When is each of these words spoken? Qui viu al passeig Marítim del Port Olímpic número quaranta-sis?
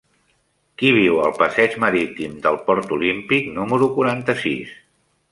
Qui 0.81 0.87
viu 0.93 1.17
al 1.25 1.33
passeig 1.41 1.75
Marítim 1.83 2.33
del 2.45 2.57
Port 2.69 2.95
Olímpic 2.97 3.51
número 3.59 3.91
quaranta-sis? 3.99 4.73